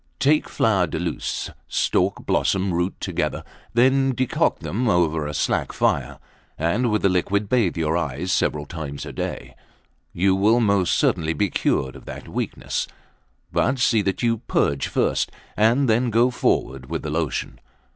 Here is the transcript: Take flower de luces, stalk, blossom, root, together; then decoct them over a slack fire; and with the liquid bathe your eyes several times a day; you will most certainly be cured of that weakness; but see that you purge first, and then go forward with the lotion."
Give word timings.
Take 0.17 0.49
flower 0.49 0.87
de 0.87 0.97
luces, 0.97 1.51
stalk, 1.67 2.25
blossom, 2.25 2.73
root, 2.73 2.95
together; 2.99 3.43
then 3.75 4.15
decoct 4.15 4.61
them 4.61 4.89
over 4.89 5.27
a 5.27 5.33
slack 5.35 5.71
fire; 5.71 6.17
and 6.57 6.89
with 6.89 7.03
the 7.03 7.07
liquid 7.07 7.47
bathe 7.47 7.77
your 7.77 7.95
eyes 7.95 8.31
several 8.31 8.65
times 8.65 9.05
a 9.05 9.13
day; 9.13 9.53
you 10.11 10.33
will 10.35 10.59
most 10.59 10.95
certainly 10.95 11.33
be 11.33 11.51
cured 11.51 11.95
of 11.95 12.05
that 12.05 12.27
weakness; 12.27 12.87
but 13.51 13.77
see 13.77 14.01
that 14.01 14.23
you 14.23 14.37
purge 14.39 14.87
first, 14.87 15.31
and 15.55 15.87
then 15.87 16.09
go 16.09 16.31
forward 16.31 16.87
with 16.89 17.03
the 17.03 17.11
lotion." 17.11 17.59